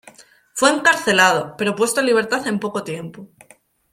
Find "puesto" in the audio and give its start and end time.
1.75-1.99